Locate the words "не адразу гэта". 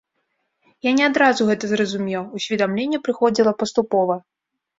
0.99-1.69